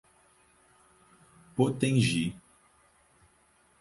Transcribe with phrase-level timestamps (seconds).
[1.55, 2.33] Potengi